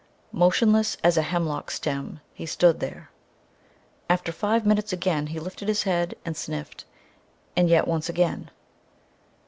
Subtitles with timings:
[0.31, 3.11] Motionless as a hemlock stem he stood there.
[4.09, 6.85] After five minutes again he lifted his head and sniffed,
[7.55, 8.49] and yet once again.